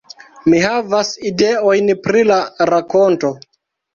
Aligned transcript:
Mi 0.51 0.59
havas 0.61 1.11
ideojn 1.33 1.93
pri 2.07 2.25
la 2.31 2.39
rakonto 2.73 3.31